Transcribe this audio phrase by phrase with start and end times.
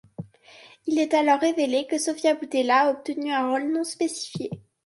[0.87, 4.49] Il est alors révélé que Sofia Boutella a obtenu un rôle non spécifié.